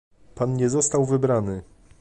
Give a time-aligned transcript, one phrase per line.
[0.35, 1.63] Pan nie został wybrany